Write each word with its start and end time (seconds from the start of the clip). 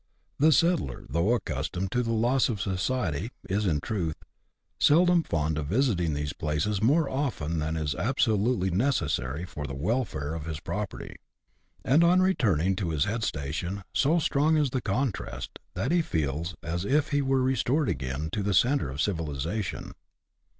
The 0.39 0.51
settler, 0.51 1.05
though 1.07 1.35
accustomed 1.35 1.91
to 1.91 2.01
the 2.01 2.11
loss 2.11 2.49
of 2.49 2.59
society, 2.59 3.29
is, 3.47 3.67
in 3.67 3.81
truth, 3.81 4.15
seldom 4.79 5.21
fond 5.21 5.59
of 5.59 5.67
visitin^^ 5.67 6.15
these 6.15 6.33
places 6.33 6.81
more 6.81 7.07
often 7.07 7.59
than 7.59 7.77
is 7.77 7.93
absolutely 7.93 8.71
necessary 8.71 9.45
for 9.45 9.67
the 9.67 9.75
welfare 9.75 10.33
of 10.33 10.47
his 10.47 10.59
property; 10.59 11.17
and 11.85 12.03
on 12.03 12.19
returning 12.19 12.75
to 12.77 12.89
his 12.89 13.05
head 13.05 13.21
station, 13.21 13.83
so 13.93 14.17
strong 14.17 14.57
is 14.57 14.71
the 14.71 14.81
contrast, 14.81 15.59
that 15.75 15.91
he 15.91 16.01
feels 16.01 16.55
as 16.63 16.83
if 16.83 17.09
he 17.09 17.21
were 17.21 17.43
restored 17.43 17.87
again 17.87 18.29
to 18.31 18.41
the 18.41 18.55
centre 18.55 18.89
of 18.89 18.99
civilization. 18.99 19.91